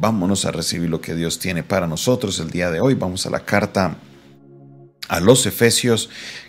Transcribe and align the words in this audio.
vámonos 0.00 0.46
a 0.46 0.50
recibir 0.50 0.88
lo 0.88 1.00
que 1.00 1.14
Dios 1.14 1.38
tiene 1.38 1.62
para 1.62 1.86
nosotros 1.86 2.40
el 2.40 2.50
día 2.50 2.70
de 2.70 2.80
hoy. 2.80 2.94
Vamos 2.94 3.26
a 3.26 3.30
la 3.30 3.40
carta 3.40 3.96
a 5.08 5.20
los 5.20 5.44
Efesios 5.44 6.08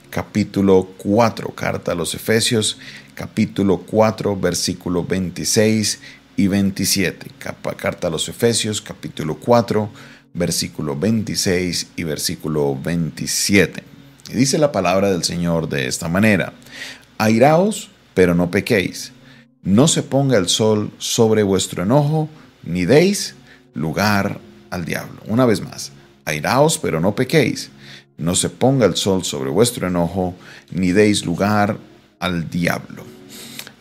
capítulo 0.09 0.89
4, 0.97 1.49
carta 1.53 1.91
a 1.91 1.95
los 1.95 2.15
Efesios 2.15 2.77
capítulo 3.13 3.79
4 3.79 4.37
versículo 4.39 5.03
26 5.03 5.99
y 6.37 6.47
27. 6.47 7.27
Carta 7.75 8.07
a 8.07 8.11
los 8.11 8.29
Efesios 8.29 8.81
capítulo 8.81 9.35
4 9.35 9.89
versículo 10.33 10.97
26 10.97 11.87
y 11.97 12.03
versículo 12.05 12.79
27. 12.81 13.83
Y 14.29 14.33
dice 14.33 14.57
la 14.59 14.71
palabra 14.71 15.11
del 15.11 15.25
Señor 15.25 15.67
de 15.67 15.87
esta 15.87 16.07
manera, 16.07 16.53
airaos, 17.17 17.89
pero 18.13 18.33
no 18.33 18.49
pequéis, 18.49 19.11
no 19.61 19.89
se 19.89 20.03
ponga 20.03 20.37
el 20.37 20.47
sol 20.47 20.91
sobre 20.99 21.43
vuestro 21.43 21.83
enojo, 21.83 22.29
ni 22.63 22.85
deis 22.85 23.35
lugar 23.73 24.39
al 24.69 24.85
diablo. 24.85 25.21
Una 25.27 25.45
vez 25.45 25.61
más, 25.61 25.91
airaos, 26.25 26.77
pero 26.77 26.99
no 26.99 27.15
pequéis, 27.15 27.71
no 28.17 28.35
se 28.35 28.49
ponga 28.49 28.85
el 28.85 28.95
sol 28.95 29.23
sobre 29.23 29.49
vuestro 29.49 29.87
enojo, 29.87 30.35
ni 30.71 30.91
deis 30.91 31.25
lugar 31.25 31.77
al 32.19 32.49
diablo. 32.49 33.03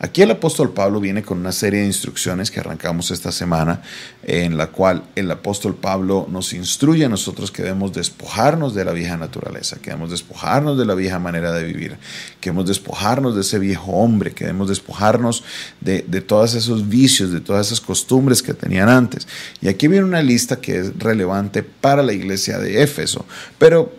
Aquí 0.03 0.23
el 0.23 0.31
apóstol 0.31 0.71
Pablo 0.71 0.99
viene 0.99 1.21
con 1.21 1.37
una 1.37 1.51
serie 1.51 1.81
de 1.81 1.85
instrucciones 1.85 2.49
que 2.49 2.59
arrancamos 2.59 3.11
esta 3.11 3.31
semana, 3.31 3.83
en 4.23 4.57
la 4.57 4.71
cual 4.71 5.03
el 5.15 5.29
apóstol 5.29 5.75
Pablo 5.75 6.27
nos 6.27 6.53
instruye 6.53 7.05
a 7.05 7.09
nosotros 7.09 7.51
que 7.51 7.61
debemos 7.61 7.93
despojarnos 7.93 8.73
de 8.73 8.83
la 8.83 8.93
vieja 8.93 9.15
naturaleza, 9.15 9.75
que 9.75 9.91
debemos 9.91 10.09
despojarnos 10.09 10.75
de 10.79 10.87
la 10.87 10.95
vieja 10.95 11.19
manera 11.19 11.51
de 11.51 11.65
vivir, 11.65 11.97
que 12.39 12.49
debemos 12.49 12.67
despojarnos 12.67 13.35
de 13.35 13.41
ese 13.41 13.59
viejo 13.59 13.91
hombre, 13.91 14.31
que 14.31 14.45
debemos 14.45 14.69
despojarnos 14.69 15.43
de, 15.81 16.03
de 16.07 16.21
todos 16.21 16.55
esos 16.55 16.89
vicios, 16.89 17.31
de 17.31 17.39
todas 17.39 17.67
esas 17.67 17.79
costumbres 17.79 18.41
que 18.41 18.55
tenían 18.55 18.89
antes. 18.89 19.27
Y 19.61 19.67
aquí 19.67 19.87
viene 19.87 20.05
una 20.05 20.23
lista 20.23 20.59
que 20.59 20.79
es 20.79 20.97
relevante 20.97 21.61
para 21.61 22.01
la 22.01 22.13
iglesia 22.13 22.57
de 22.57 22.81
Éfeso, 22.81 23.27
pero 23.59 23.93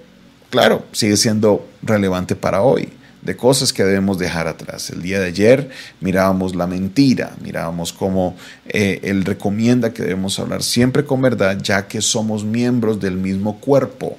claro, 0.51 0.85
sigue 0.91 1.17
siendo 1.17 1.65
relevante 1.81 2.35
para 2.35 2.63
hoy 2.63 2.93
de 3.23 3.37
cosas 3.37 3.73
que 3.73 3.85
debemos 3.85 4.19
dejar 4.19 4.49
atrás. 4.49 4.91
El 4.91 5.01
día 5.01 5.21
de 5.21 5.27
ayer 5.27 5.71
mirábamos 6.01 6.55
la 6.55 6.67
mentira, 6.67 7.35
mirábamos 7.41 7.93
cómo 7.93 8.37
eh, 8.67 9.01
Él 9.05 9.25
recomienda 9.25 9.93
que 9.93 10.03
debemos 10.03 10.39
hablar 10.39 10.63
siempre 10.63 11.05
con 11.05 11.23
verdad, 11.23 11.59
ya 11.63 11.87
que 11.87 12.03
somos 12.03 12.45
miembros 12.45 13.01
del 13.01 13.17
mismo 13.17 13.61
cuerpo, 13.61 14.19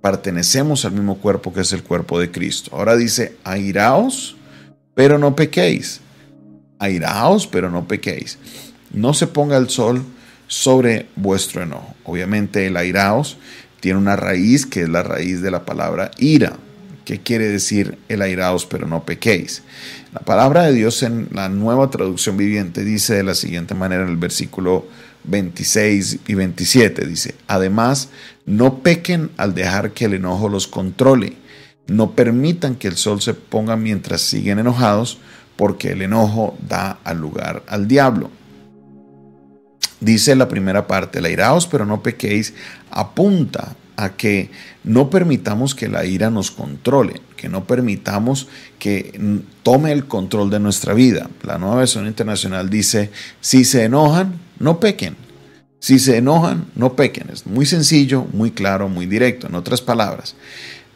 pertenecemos 0.00 0.86
al 0.86 0.92
mismo 0.92 1.18
cuerpo 1.18 1.52
que 1.52 1.60
es 1.60 1.72
el 1.74 1.82
cuerpo 1.82 2.18
de 2.18 2.30
Cristo. 2.30 2.70
Ahora 2.74 2.96
dice, 2.96 3.36
airaos, 3.44 4.36
pero 4.94 5.18
no 5.18 5.36
pequéis. 5.36 6.00
Airaos, 6.78 7.46
pero 7.46 7.70
no 7.70 7.86
pequéis. 7.86 8.38
No 8.90 9.12
se 9.12 9.26
ponga 9.26 9.58
el 9.58 9.68
sol 9.68 10.02
sobre 10.46 11.06
vuestro 11.14 11.62
enojo. 11.62 11.94
Obviamente 12.04 12.66
el 12.66 12.78
airaos 12.78 13.36
tiene 13.80 13.98
una 13.98 14.16
raíz 14.16 14.64
que 14.64 14.82
es 14.82 14.88
la 14.88 15.02
raíz 15.02 15.42
de 15.42 15.50
la 15.50 15.66
palabra 15.66 16.10
ira 16.18 16.56
¿Qué 17.10 17.18
quiere 17.18 17.48
decir 17.48 17.98
el 18.08 18.22
airaos 18.22 18.66
pero 18.66 18.86
no 18.86 19.04
pequéis? 19.04 19.64
La 20.14 20.20
palabra 20.20 20.62
de 20.62 20.72
Dios 20.72 21.02
en 21.02 21.26
la 21.32 21.48
nueva 21.48 21.90
traducción 21.90 22.36
viviente 22.36 22.84
dice 22.84 23.14
de 23.14 23.24
la 23.24 23.34
siguiente 23.34 23.74
manera 23.74 24.04
en 24.04 24.10
el 24.10 24.16
versículo 24.16 24.86
26 25.24 26.20
y 26.28 26.34
27. 26.34 27.04
Dice, 27.08 27.34
además, 27.48 28.10
no 28.46 28.84
pequen 28.84 29.32
al 29.38 29.56
dejar 29.56 29.90
que 29.90 30.04
el 30.04 30.14
enojo 30.14 30.48
los 30.48 30.68
controle. 30.68 31.32
No 31.88 32.12
permitan 32.12 32.76
que 32.76 32.86
el 32.86 32.96
sol 32.96 33.20
se 33.20 33.34
ponga 33.34 33.74
mientras 33.74 34.20
siguen 34.20 34.60
enojados, 34.60 35.18
porque 35.56 35.90
el 35.90 36.02
enojo 36.02 36.56
da 36.68 37.00
al 37.02 37.18
lugar 37.18 37.64
al 37.66 37.88
diablo. 37.88 38.30
Dice 39.98 40.36
la 40.36 40.46
primera 40.46 40.86
parte, 40.86 41.18
el 41.18 41.24
airaos 41.24 41.66
pero 41.66 41.84
no 41.84 42.04
pequéis, 42.04 42.54
apunta 42.88 43.74
a 44.02 44.16
que 44.16 44.50
no 44.84 45.10
permitamos 45.10 45.74
que 45.74 45.88
la 45.88 46.04
ira 46.04 46.30
nos 46.30 46.50
controle, 46.50 47.20
que 47.36 47.48
no 47.48 47.64
permitamos 47.64 48.48
que 48.78 49.42
tome 49.62 49.92
el 49.92 50.06
control 50.06 50.50
de 50.50 50.60
nuestra 50.60 50.94
vida. 50.94 51.28
La 51.42 51.58
nueva 51.58 51.76
versión 51.76 52.06
internacional 52.06 52.70
dice, 52.70 53.10
si 53.40 53.64
se 53.64 53.84
enojan, 53.84 54.34
no 54.58 54.80
pequen. 54.80 55.16
Si 55.78 55.98
se 55.98 56.18
enojan, 56.18 56.66
no 56.74 56.94
pequen. 56.94 57.30
Es 57.30 57.46
muy 57.46 57.66
sencillo, 57.66 58.26
muy 58.32 58.50
claro, 58.50 58.88
muy 58.88 59.06
directo. 59.06 59.46
En 59.46 59.54
otras 59.54 59.80
palabras, 59.80 60.34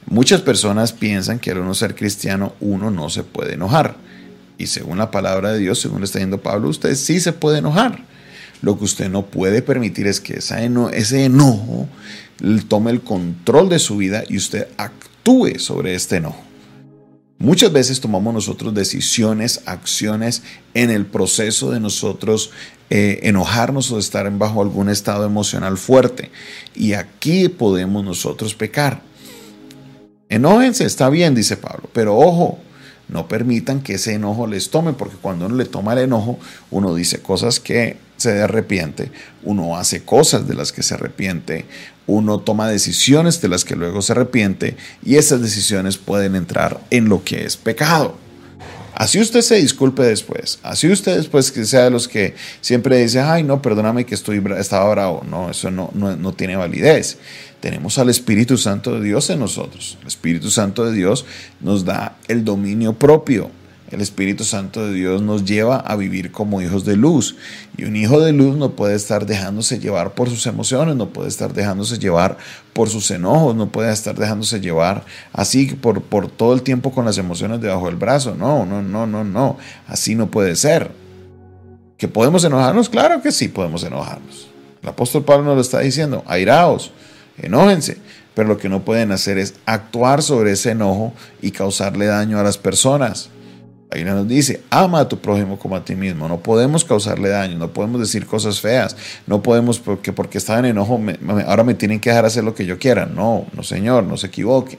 muchas 0.07 0.43
personas 0.43 0.93
piensan 0.93 1.39
que 1.39 1.51
al 1.51 1.59
uno 1.59 1.75
ser 1.75 1.95
cristiano, 1.95 2.55
uno 2.61 2.91
no 2.91 3.09
se 3.11 3.23
puede 3.23 3.55
enojar. 3.55 3.97
Y 4.59 4.67
según 4.67 4.99
la 4.99 5.11
palabra 5.11 5.53
de 5.53 5.59
Dios, 5.59 5.81
según 5.81 6.01
le 6.01 6.05
está 6.05 6.19
diciendo 6.19 6.43
Pablo, 6.43 6.69
usted 6.69 6.95
sí 6.95 7.19
se 7.21 7.33
puede 7.33 7.59
enojar. 7.59 8.05
Lo 8.65 8.79
que 8.79 8.85
usted 8.85 9.11
no 9.11 9.27
puede 9.27 9.61
permitir 9.61 10.07
es 10.07 10.23
que 10.23 10.39
ese 10.39 11.25
enojo 11.25 11.87
tome 12.67 12.93
el 12.93 13.03
control 13.03 13.69
de 13.69 13.79
su 13.79 13.99
vida 13.99 14.25
y 14.27 14.39
usted 14.39 14.69
actúe 14.79 15.59
sobre 15.59 15.95
este 15.95 16.17
enojo. 16.17 16.43
Muchas 17.37 17.71
veces 17.71 18.01
tomamos 18.01 18.33
nosotros 18.33 18.73
decisiones, 18.73 19.61
acciones 19.67 20.43
en 20.73 20.91
el 20.91 21.05
proceso 21.05 21.73
de 21.73 21.81
nosotros 21.81 22.53
eh, 22.89 23.21
enojarnos 23.25 23.93
o 23.93 23.99
estar 23.99 24.31
bajo 24.39 24.63
algún 24.63 24.89
estado 24.89 25.27
emocional 25.27 25.77
fuerte. 25.77 26.31
Y 26.75 26.95
aquí 26.95 27.51
podemos 27.51 28.03
nosotros 28.03 28.55
pecar. 28.55 29.03
Enójense, 30.31 30.87
está 30.87 31.11
bien, 31.11 31.35
dice 31.35 31.59
Pablo, 31.59 31.91
pero 31.93 32.17
ojo, 32.17 32.61
no 33.09 33.29
permitan 33.29 33.83
que 33.83 33.97
ese 33.97 34.15
enojo 34.15 34.47
les 34.47 34.71
tome, 34.71 34.95
porque 34.95 35.17
cuando 35.21 35.45
uno 35.45 35.57
le 35.57 35.67
toma 35.67 35.93
el 35.93 35.99
enojo, 35.99 36.39
uno 36.71 36.95
dice 36.95 37.21
cosas 37.21 37.61
que 37.61 37.99
se 38.17 38.43
arrepiente, 38.43 39.11
uno 39.43 39.77
hace 39.77 40.05
cosas 40.05 40.47
de 40.49 40.55
las 40.55 40.73
que 40.73 40.83
se 40.83 40.95
arrepiente, 40.95 41.67
uno 42.07 42.39
toma 42.39 42.69
decisiones 42.69 43.41
de 43.41 43.49
las 43.49 43.65
que 43.65 43.77
luego 43.77 44.03
se 44.03 44.13
arrepiente 44.13 44.77
y 45.05 45.17
esas 45.17 45.41
decisiones 45.41 45.97
pueden 45.97 46.35
entrar 46.35 46.81
en 46.91 47.09
lo 47.09 47.25
que 47.25 47.45
es 47.45 47.57
pecado. 47.57 48.17
Así 48.95 49.19
usted 49.19 49.41
se 49.41 49.57
disculpe 49.57 50.05
después, 50.05 50.61
así 50.63 50.89
usted 50.89 51.17
después 51.17 51.51
que 51.51 51.65
sea 51.65 51.85
de 51.85 51.91
los 51.91 52.07
que 52.07 52.35
siempre 52.61 52.99
dice, 53.03 53.21
ay 53.21 53.43
no, 53.43 53.61
perdóname 53.61 54.07
que 54.07 54.15
estoy, 54.15 54.41
estaba 54.57 54.89
bravo, 54.91 55.25
no, 55.29 55.51
eso 55.51 55.71
no, 55.73 55.91
no, 55.95 56.15
no 56.15 56.33
tiene 56.33 56.55
validez. 56.55 57.19
Tenemos 57.61 57.99
al 57.99 58.11
Espíritu 58.11 58.57
Santo 58.57 58.95
de 58.95 59.01
Dios 59.01 59.31
en 59.31 59.41
nosotros. 59.41 59.99
El 60.03 60.07
Espíritu 60.07 60.51
Santo 60.51 60.85
de 60.85 60.93
Dios 60.93 61.25
nos 61.61 61.85
da 61.85 62.17
el 62.29 62.45
dominio 62.45 62.93
propio 62.93 63.51
el 63.95 64.01
Espíritu 64.01 64.43
Santo 64.43 64.85
de 64.85 64.93
Dios 64.93 65.23
nos 65.23 65.45
lleva 65.45 65.77
a 65.77 65.95
vivir 65.95 66.33
como 66.33 66.61
hijos 66.61 66.85
de 66.85 66.97
luz. 66.97 67.37
Y 67.77 67.85
un 67.85 67.95
hijo 67.95 68.21
de 68.21 68.33
luz 68.33 68.57
no 68.57 68.73
puede 68.73 68.97
estar 68.97 69.25
dejándose 69.25 69.79
llevar 69.79 70.15
por 70.15 70.29
sus 70.29 70.47
emociones, 70.47 70.97
no 70.97 71.11
puede 71.11 71.29
estar 71.29 71.55
dejándose 71.55 71.99
llevar 71.99 72.37
por 72.73 72.91
sus 72.91 73.09
enojos, 73.13 73.55
no 73.55 73.71
puede 73.71 73.93
estar 73.93 74.17
dejándose 74.17 74.61
llevar 74.61 75.05
así 75.33 75.67
por, 75.67 76.03
por 76.03 76.29
todo 76.29 76.55
el 76.55 76.63
tiempo 76.63 76.91
con 76.91 77.05
las 77.05 77.19
emociones 77.19 77.61
debajo 77.61 77.87
del 77.87 77.95
brazo. 77.95 78.35
No, 78.35 78.67
no, 78.67 78.83
no, 78.83 79.07
no, 79.07 79.23
no. 79.23 79.59
Así 79.87 80.17
no 80.17 80.29
puede 80.29 80.57
ser. 80.57 80.91
¿Que 81.97 82.09
podemos 82.09 82.43
enojarnos? 82.43 82.89
Claro 82.89 83.23
que 83.23 83.31
sí 83.31 83.47
podemos 83.47 83.85
enojarnos. 83.85 84.49
El 84.83 84.89
apóstol 84.89 85.25
Pablo 85.25 85.45
nos 85.45 85.55
lo 85.55 85.61
está 85.61 85.79
diciendo, 85.79 86.25
airaos, 86.27 86.91
enójense, 87.39 87.99
pero 88.35 88.49
lo 88.49 88.59
que 88.59 88.69
no 88.69 88.85
pueden 88.85 89.13
hacer 89.13 89.39
es 89.39 89.55
actuar 89.67 90.21
sobre 90.21 90.51
ese 90.51 90.73
enojo 90.73 91.15
y 91.41 91.53
causarle 91.53 92.07
daño 92.07 92.41
a 92.41 92.43
las 92.43 92.59
personas. 92.59 93.31
Ahí 93.91 94.03
nos 94.03 94.27
dice, 94.27 94.63
ama 94.71 95.01
a 95.01 95.09
tu 95.09 95.19
prójimo 95.19 95.59
como 95.59 95.77
a 95.77 95.85
ti 95.85 95.95
mismo. 95.95 96.27
No 96.29 96.41
podemos 96.41 96.85
causarle 96.85 97.29
daño, 97.29 97.59
no 97.59 97.73
podemos 97.73 98.01
decir 98.01 98.27
cosas 98.27 98.61
feas, 98.61 98.97
no 99.27 99.43
podemos 99.43 99.79
porque, 99.79 100.13
porque 100.13 100.39
estaba 100.39 100.59
en 100.59 100.65
enojo, 100.67 101.01
ahora 101.47 101.63
me 101.63 101.75
tienen 101.75 102.01
que 102.01 102.11
dejar 102.11 102.25
hacer 102.25 102.43
lo 102.43 102.55
que 102.55 102.67
yo 102.67 102.79
quiera. 102.79 103.07
No, 103.07 103.47
no 103.53 103.63
señor, 103.63 104.05
no 104.05 104.17
se 104.17 104.29
equivoque. 104.29 104.79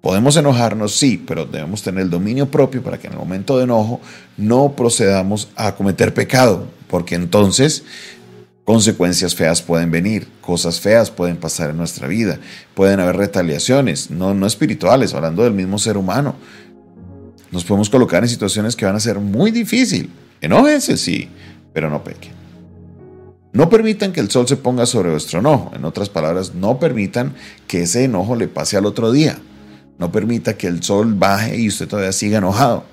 Podemos 0.00 0.36
enojarnos, 0.36 0.94
sí, 0.94 1.22
pero 1.26 1.46
debemos 1.46 1.82
tener 1.82 2.02
el 2.02 2.10
dominio 2.10 2.50
propio 2.50 2.82
para 2.82 2.98
que 2.98 3.06
en 3.06 3.14
el 3.14 3.18
momento 3.18 3.56
de 3.56 3.64
enojo 3.64 4.00
no 4.36 4.76
procedamos 4.76 5.48
a 5.56 5.74
cometer 5.74 6.12
pecado, 6.12 6.66
porque 6.88 7.14
entonces 7.14 7.84
consecuencias 8.64 9.34
feas 9.34 9.62
pueden 9.62 9.90
venir, 9.90 10.28
cosas 10.40 10.78
feas 10.78 11.10
pueden 11.10 11.38
pasar 11.38 11.70
en 11.70 11.78
nuestra 11.78 12.06
vida, 12.06 12.38
pueden 12.74 13.00
haber 13.00 13.16
retaliaciones, 13.16 14.10
no, 14.10 14.34
no 14.34 14.46
espirituales, 14.46 15.14
hablando 15.14 15.42
del 15.42 15.54
mismo 15.54 15.78
ser 15.78 15.96
humano 15.96 16.36
nos 17.54 17.64
podemos 17.64 17.88
colocar 17.88 18.22
en 18.22 18.28
situaciones 18.28 18.74
que 18.74 18.84
van 18.84 18.96
a 18.96 19.00
ser 19.00 19.20
muy 19.20 19.52
difíciles. 19.52 20.10
Enójense, 20.40 20.96
sí, 20.96 21.28
pero 21.72 21.88
no 21.88 22.02
pequen. 22.02 22.32
No 23.52 23.70
permitan 23.70 24.12
que 24.12 24.18
el 24.18 24.28
sol 24.28 24.48
se 24.48 24.56
ponga 24.56 24.84
sobre 24.84 25.10
vuestro 25.10 25.38
enojo. 25.38 25.70
En 25.74 25.84
otras 25.84 26.08
palabras, 26.08 26.54
no 26.54 26.80
permitan 26.80 27.34
que 27.68 27.82
ese 27.82 28.04
enojo 28.04 28.34
le 28.34 28.48
pase 28.48 28.76
al 28.76 28.84
otro 28.84 29.12
día. 29.12 29.38
No 29.98 30.10
permita 30.10 30.56
que 30.56 30.66
el 30.66 30.82
sol 30.82 31.14
baje 31.14 31.56
y 31.56 31.68
usted 31.68 31.86
todavía 31.86 32.10
siga 32.10 32.38
enojado. 32.38 32.84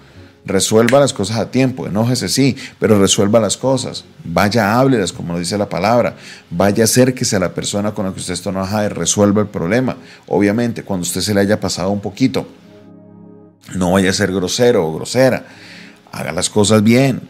Resuelva 0.46 1.00
las 1.00 1.14
cosas 1.14 1.38
a 1.38 1.50
tiempo, 1.50 1.88
enójese 1.88 2.30
sí, 2.30 2.56
pero 2.80 3.00
resuelva 3.00 3.40
las 3.40 3.58
cosas. 3.58 4.06
Vaya, 4.24 4.80
háblelas, 4.80 5.12
como 5.12 5.40
dice 5.40 5.58
la 5.58 5.70
palabra. 5.70 6.16
Vaya, 6.52 6.84
acérquese 6.84 7.36
a 7.36 7.40
la 7.40 7.54
persona 7.54 7.96
con 7.96 8.06
la 8.06 8.14
que 8.14 8.20
usted 8.20 8.34
está 8.34 8.52
enojada 8.52 8.86
y 8.86 8.90
resuelva 8.90 9.42
el 9.42 9.48
problema. 9.48 9.98
Obviamente, 10.28 10.84
cuando 10.84 11.02
usted 11.02 11.22
se 11.22 11.34
le 11.34 11.42
haya 11.42 11.60
pasado 11.60 11.90
un 11.90 12.02
poquito, 12.02 12.48
no 13.76 13.94
vaya 13.94 14.10
a 14.10 14.14
ser 14.14 14.32
grosero 14.32 14.88
o 14.88 14.94
grosera. 14.94 15.46
Haga 16.12 16.32
las 16.32 16.50
cosas 16.50 16.84
bien, 16.84 17.22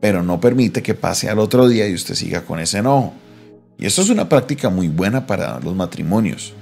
pero 0.00 0.22
no 0.22 0.40
permite 0.40 0.82
que 0.82 0.94
pase 0.94 1.28
al 1.28 1.38
otro 1.38 1.68
día 1.68 1.88
y 1.88 1.94
usted 1.94 2.14
siga 2.14 2.42
con 2.42 2.60
ese 2.60 2.78
enojo. 2.78 3.12
Y 3.78 3.86
esto 3.86 4.02
es 4.02 4.10
una 4.10 4.28
práctica 4.28 4.70
muy 4.70 4.88
buena 4.88 5.26
para 5.26 5.58
los 5.60 5.74
matrimonios. 5.74 6.54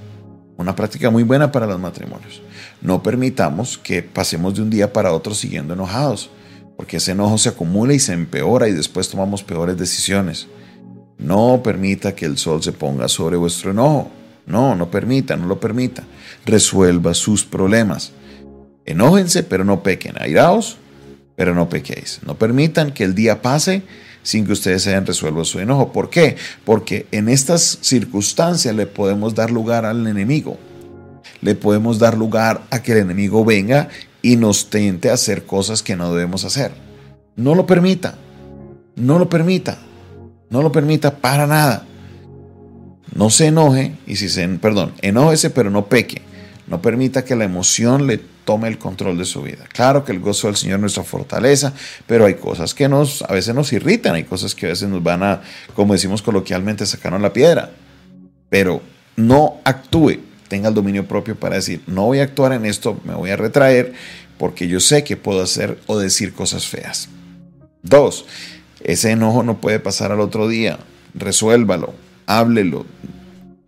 Una 0.57 0.75
práctica 0.75 1.09
muy 1.09 1.23
buena 1.23 1.51
para 1.51 1.65
los 1.65 1.79
matrimonios. 1.79 2.41
No 2.81 3.01
permitamos 3.01 3.77
que 3.77 4.03
pasemos 4.03 4.55
de 4.55 4.61
un 4.61 4.69
día 4.69 4.93
para 4.93 5.13
otro 5.13 5.33
siguiendo 5.33 5.73
enojados, 5.73 6.29
porque 6.77 6.97
ese 6.97 7.11
enojo 7.11 7.37
se 7.37 7.49
acumula 7.49 7.93
y 7.93 7.99
se 7.99 8.13
empeora 8.13 8.67
y 8.67 8.73
después 8.73 9.09
tomamos 9.09 9.43
peores 9.43 9.77
decisiones. 9.77 10.47
No 11.17 11.61
permita 11.63 12.15
que 12.15 12.25
el 12.25 12.37
sol 12.37 12.61
se 12.61 12.71
ponga 12.71 13.07
sobre 13.07 13.37
vuestro 13.37 13.71
enojo. 13.71 14.11
No, 14.45 14.75
no 14.75 14.91
permita, 14.91 15.37
no 15.37 15.47
lo 15.47 15.59
permita. 15.59 16.03
Resuelva 16.45 17.13
sus 17.13 17.45
problemas. 17.45 18.11
Enójense, 18.85 19.43
pero 19.43 19.63
no 19.63 19.83
pequen. 19.83 20.15
Airaos, 20.19 20.77
pero 21.35 21.55
no 21.55 21.69
pequéis. 21.69 22.19
No 22.25 22.37
permitan 22.37 22.91
que 22.91 23.03
el 23.03 23.15
día 23.15 23.41
pase 23.41 23.83
sin 24.23 24.45
que 24.45 24.53
ustedes 24.53 24.87
hayan 24.87 25.05
resuelto 25.05 25.45
su 25.45 25.59
enojo. 25.59 25.91
¿Por 25.91 26.09
qué? 26.09 26.37
Porque 26.65 27.07
en 27.11 27.29
estas 27.29 27.79
circunstancias 27.81 28.73
le 28.75 28.87
podemos 28.87 29.35
dar 29.35 29.51
lugar 29.51 29.85
al 29.85 30.07
enemigo. 30.07 30.57
Le 31.41 31.55
podemos 31.55 31.99
dar 31.99 32.17
lugar 32.17 32.61
a 32.69 32.81
que 32.81 32.93
el 32.93 32.99
enemigo 32.99 33.43
venga 33.43 33.89
y 34.21 34.37
nos 34.37 34.69
tente 34.69 35.09
a 35.09 35.13
hacer 35.13 35.45
cosas 35.45 35.83
que 35.83 35.95
no 35.95 36.13
debemos 36.13 36.45
hacer. 36.45 36.71
No 37.35 37.55
lo 37.55 37.65
permita. 37.65 38.15
No 38.95 39.19
lo 39.19 39.29
permita. 39.29 39.79
No 40.49 40.61
lo 40.61 40.71
permita 40.71 41.17
para 41.17 41.47
nada. 41.47 41.85
No 43.13 43.29
se 43.29 43.47
enoje 43.47 43.95
y 44.07 44.15
si 44.15 44.29
se, 44.29 44.47
perdón, 44.47 44.93
enójese 45.01 45.49
pero 45.49 45.69
no 45.69 45.87
peque. 45.87 46.21
No 46.67 46.81
permita 46.81 47.25
que 47.25 47.35
la 47.35 47.43
emoción 47.43 48.07
le 48.07 48.17
tome 48.17 48.67
el 48.67 48.77
control 48.77 49.17
de 49.17 49.25
su 49.25 49.41
vida. 49.41 49.65
Claro 49.71 50.03
que 50.03 50.11
el 50.11 50.19
gozo 50.19 50.47
del 50.47 50.55
Señor 50.55 50.75
es 50.75 50.81
nuestra 50.81 51.03
fortaleza, 51.03 51.73
pero 52.07 52.25
hay 52.25 52.35
cosas 52.35 52.73
que 52.73 52.87
nos, 52.87 53.21
a 53.23 53.33
veces 53.33 53.53
nos 53.55 53.71
irritan, 53.73 54.15
hay 54.15 54.23
cosas 54.23 54.55
que 54.55 54.67
a 54.67 54.69
veces 54.69 54.89
nos 54.89 55.03
van 55.03 55.23
a, 55.23 55.41
como 55.75 55.93
decimos 55.93 56.21
coloquialmente, 56.21 56.85
sacarnos 56.85 57.21
la 57.21 57.33
piedra. 57.33 57.71
Pero 58.49 58.81
no 59.15 59.61
actúe, 59.63 60.19
tenga 60.47 60.69
el 60.69 60.75
dominio 60.75 61.07
propio 61.07 61.35
para 61.35 61.55
decir, 61.55 61.81
no 61.87 62.05
voy 62.05 62.19
a 62.19 62.23
actuar 62.23 62.53
en 62.53 62.65
esto, 62.65 62.99
me 63.05 63.13
voy 63.13 63.29
a 63.29 63.37
retraer, 63.37 63.93
porque 64.37 64.67
yo 64.67 64.79
sé 64.79 65.03
que 65.03 65.17
puedo 65.17 65.41
hacer 65.41 65.79
o 65.87 65.97
decir 65.97 66.33
cosas 66.33 66.67
feas. 66.67 67.09
Dos, 67.81 68.25
ese 68.83 69.11
enojo 69.11 69.43
no 69.43 69.59
puede 69.59 69.79
pasar 69.79 70.11
al 70.11 70.19
otro 70.19 70.47
día, 70.47 70.79
resuélvalo, 71.13 71.93
háblelo, 72.25 72.85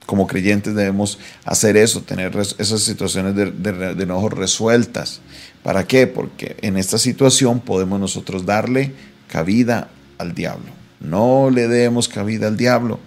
como 0.05 0.27
creyentes 0.27 0.75
debemos 0.75 1.19
hacer 1.43 1.77
eso, 1.77 2.01
tener 2.01 2.35
esas 2.35 2.81
situaciones 2.81 3.35
de, 3.35 4.03
enojo 4.03 4.29
resueltas. 4.29 5.21
¿Para 5.63 5.85
qué? 5.85 6.07
Porque 6.07 6.57
en 6.61 6.77
esta 6.77 6.97
situación 6.97 7.59
podemos 7.59 7.99
nosotros 7.99 8.45
darle 8.45 8.93
cabida 9.27 9.89
al 10.17 10.35
diablo. 10.35 10.71
No 10.99 11.49
le 11.49 11.67
demos 11.67 12.07
cabida 12.07 12.47
al 12.47 12.57
diablo. 12.57 12.99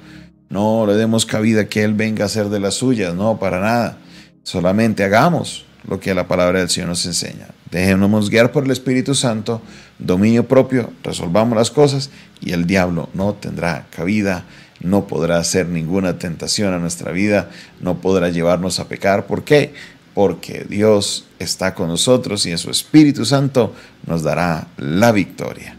No 0.50 0.86
le 0.86 0.94
demos 0.94 1.26
cabida 1.26 1.68
que 1.68 1.84
Él 1.84 1.94
venga 1.94 2.24
a 2.24 2.26
hacer 2.26 2.48
de 2.48 2.60
las 2.60 2.74
suyas. 2.74 3.14
No, 3.14 3.38
para 3.38 3.60
nada. 3.60 3.98
Solamente 4.42 5.04
hagamos 5.04 5.66
lo 5.86 6.00
que 6.00 6.14
la 6.14 6.26
palabra 6.26 6.60
del 6.60 6.70
Señor 6.70 6.88
nos 6.88 7.04
enseña. 7.06 7.48
Dejémonos 7.70 8.30
guiar 8.30 8.52
por 8.52 8.64
el 8.64 8.70
Espíritu 8.70 9.14
Santo, 9.14 9.60
dominio 9.98 10.48
propio, 10.48 10.92
resolvamos 11.02 11.56
las 11.56 11.70
cosas 11.70 12.10
y 12.40 12.52
el 12.52 12.66
diablo 12.66 13.08
no 13.14 13.34
tendrá 13.34 13.86
cabida 13.94 14.44
no 14.80 15.06
podrá 15.06 15.38
hacer 15.38 15.68
ninguna 15.68 16.18
tentación 16.18 16.72
a 16.72 16.78
nuestra 16.78 17.12
vida, 17.12 17.50
no 17.80 18.00
podrá 18.00 18.28
llevarnos 18.30 18.78
a 18.80 18.88
pecar. 18.88 19.26
¿Por 19.26 19.44
qué? 19.44 19.74
Porque 20.14 20.66
Dios 20.68 21.26
está 21.38 21.74
con 21.74 21.88
nosotros 21.88 22.46
y 22.46 22.50
en 22.50 22.58
su 22.58 22.70
Espíritu 22.70 23.24
Santo 23.24 23.74
nos 24.06 24.22
dará 24.22 24.68
la 24.76 25.12
victoria. 25.12 25.76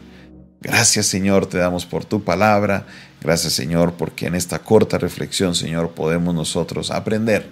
Gracias 0.61 1.05
Señor, 1.05 1.45
te 1.45 1.57
damos 1.57 1.85
por 1.85 2.05
tu 2.05 2.23
palabra. 2.23 2.85
Gracias 3.21 3.53
Señor, 3.53 3.93
porque 3.93 4.27
en 4.27 4.35
esta 4.35 4.59
corta 4.59 4.97
reflexión, 4.97 5.55
Señor, 5.55 5.91
podemos 5.91 6.35
nosotros 6.35 6.91
aprender 6.91 7.47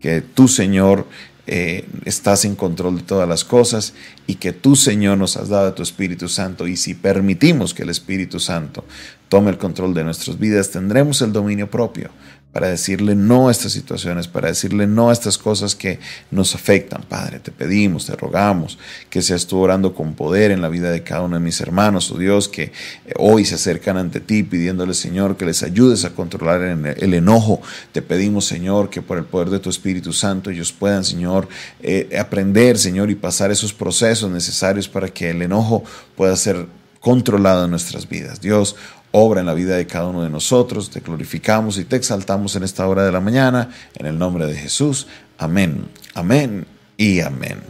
que 0.00 0.20
tú, 0.20 0.48
Señor, 0.48 1.06
eh, 1.46 1.88
estás 2.04 2.44
en 2.44 2.54
control 2.54 2.98
de 2.98 3.02
todas 3.02 3.28
las 3.28 3.44
cosas 3.44 3.94
y 4.26 4.36
que 4.36 4.52
tú, 4.52 4.76
Señor, 4.76 5.18
nos 5.18 5.36
has 5.36 5.48
dado 5.48 5.68
a 5.68 5.74
tu 5.74 5.82
Espíritu 5.82 6.28
Santo. 6.28 6.66
Y 6.66 6.76
si 6.76 6.94
permitimos 6.94 7.74
que 7.74 7.82
el 7.82 7.90
Espíritu 7.90 8.38
Santo 8.38 8.84
tome 9.28 9.50
el 9.50 9.58
control 9.58 9.94
de 9.94 10.04
nuestras 10.04 10.38
vidas, 10.38 10.70
tendremos 10.70 11.20
el 11.22 11.32
dominio 11.32 11.70
propio 11.70 12.10
para 12.52 12.68
decirle 12.68 13.14
no 13.14 13.48
a 13.48 13.50
estas 13.50 13.72
situaciones, 13.72 14.28
para 14.28 14.48
decirle 14.48 14.86
no 14.86 15.08
a 15.08 15.12
estas 15.12 15.38
cosas 15.38 15.74
que 15.74 15.98
nos 16.30 16.54
afectan. 16.54 17.02
Padre, 17.08 17.40
te 17.40 17.50
pedimos, 17.50 18.06
te 18.06 18.14
rogamos 18.14 18.78
que 19.08 19.22
seas 19.22 19.46
tú 19.46 19.58
orando 19.58 19.94
con 19.94 20.14
poder 20.14 20.50
en 20.50 20.60
la 20.60 20.68
vida 20.68 20.90
de 20.90 21.02
cada 21.02 21.22
uno 21.22 21.36
de 21.36 21.40
mis 21.40 21.60
hermanos, 21.62 22.10
oh 22.10 22.18
Dios, 22.18 22.48
que 22.48 22.64
eh, 22.64 22.72
hoy 23.16 23.46
se 23.46 23.54
acercan 23.54 23.96
ante 23.96 24.20
ti 24.20 24.42
pidiéndole, 24.42 24.92
Señor, 24.92 25.36
que 25.38 25.46
les 25.46 25.62
ayudes 25.62 26.04
a 26.04 26.10
controlar 26.10 26.60
el 26.62 27.14
enojo. 27.14 27.62
Te 27.92 28.02
pedimos, 28.02 28.44
Señor, 28.44 28.90
que 28.90 29.00
por 29.00 29.16
el 29.16 29.24
poder 29.24 29.48
de 29.48 29.58
tu 29.58 29.70
Espíritu 29.70 30.12
Santo 30.12 30.50
ellos 30.50 30.72
puedan, 30.72 31.04
Señor, 31.04 31.48
eh, 31.80 32.14
aprender, 32.18 32.78
Señor, 32.78 33.10
y 33.10 33.14
pasar 33.14 33.50
esos 33.50 33.72
procesos 33.72 34.30
necesarios 34.30 34.88
para 34.88 35.08
que 35.08 35.30
el 35.30 35.40
enojo 35.40 35.84
pueda 36.16 36.36
ser 36.36 36.66
controlado 37.00 37.64
en 37.64 37.70
nuestras 37.70 38.08
vidas. 38.08 38.40
Dios, 38.40 38.76
obra 39.12 39.40
en 39.40 39.46
la 39.46 39.54
vida 39.54 39.76
de 39.76 39.86
cada 39.86 40.08
uno 40.08 40.22
de 40.22 40.30
nosotros. 40.30 40.90
Te 40.90 41.00
glorificamos 41.00 41.78
y 41.78 41.84
te 41.84 41.96
exaltamos 41.96 42.56
en 42.56 42.64
esta 42.64 42.86
hora 42.88 43.04
de 43.04 43.12
la 43.12 43.20
mañana, 43.20 43.70
en 43.94 44.06
el 44.06 44.18
nombre 44.18 44.46
de 44.46 44.54
Jesús. 44.54 45.06
Amén, 45.38 45.86
amén 46.14 46.66
y 46.96 47.20
amén. 47.20 47.60